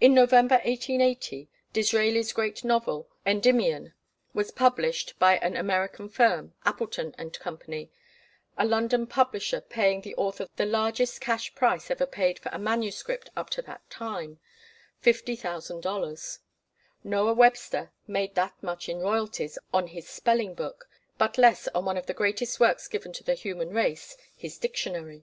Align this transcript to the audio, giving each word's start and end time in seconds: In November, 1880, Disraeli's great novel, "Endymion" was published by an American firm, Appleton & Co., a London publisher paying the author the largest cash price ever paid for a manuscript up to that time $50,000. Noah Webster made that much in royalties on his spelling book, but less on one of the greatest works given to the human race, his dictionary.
In 0.00 0.14
November, 0.14 0.56
1880, 0.56 1.48
Disraeli's 1.72 2.32
great 2.32 2.64
novel, 2.64 3.08
"Endymion" 3.24 3.94
was 4.34 4.50
published 4.50 5.16
by 5.20 5.36
an 5.36 5.56
American 5.56 6.08
firm, 6.08 6.54
Appleton 6.64 7.12
& 7.30 7.32
Co., 7.40 7.56
a 8.58 8.66
London 8.66 9.06
publisher 9.06 9.60
paying 9.60 10.00
the 10.00 10.16
author 10.16 10.48
the 10.56 10.66
largest 10.66 11.20
cash 11.20 11.54
price 11.54 11.88
ever 11.88 12.04
paid 12.04 12.40
for 12.40 12.48
a 12.48 12.58
manuscript 12.58 13.30
up 13.36 13.48
to 13.50 13.62
that 13.62 13.88
time 13.88 14.40
$50,000. 15.04 16.38
Noah 17.04 17.32
Webster 17.34 17.92
made 18.08 18.34
that 18.34 18.60
much 18.60 18.88
in 18.88 18.98
royalties 18.98 19.56
on 19.72 19.86
his 19.86 20.08
spelling 20.08 20.54
book, 20.54 20.88
but 21.16 21.38
less 21.38 21.68
on 21.68 21.84
one 21.84 21.96
of 21.96 22.06
the 22.06 22.12
greatest 22.12 22.58
works 22.58 22.88
given 22.88 23.12
to 23.12 23.22
the 23.22 23.34
human 23.34 23.70
race, 23.70 24.16
his 24.36 24.58
dictionary. 24.58 25.22